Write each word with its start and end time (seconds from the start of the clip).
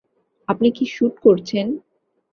আপনি 0.49 0.67
কি 0.71 0.85
শুট 0.85 1.13
করছেন? 1.19 1.67